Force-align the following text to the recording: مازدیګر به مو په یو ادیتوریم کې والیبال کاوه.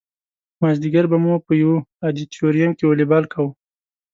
مازدیګر 0.61 1.05
به 1.11 1.17
مو 1.23 1.33
په 1.45 1.53
یو 1.61 1.73
ادیتوریم 2.07 2.71
کې 2.77 2.85
والیبال 2.87 3.23
کاوه. 3.31 3.51